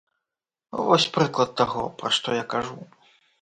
Вось 0.87 1.05
прыклад 1.17 1.53
таго, 1.61 1.83
пра 2.01 2.09
што 2.17 2.27
я 2.41 2.45
кажу. 2.57 2.81